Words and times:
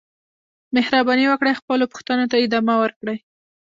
مهرباني 0.75 1.25
وکړئ 1.27 1.53
خپلو 1.61 1.83
پوښتنو 1.91 2.25
ته 2.31 2.35
ادامه 2.45 2.75
ورکړئ. 2.79 3.17